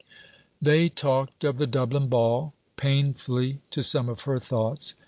[0.59, 4.95] They talked of the Dublin Ball: painfully to some of her thoughts.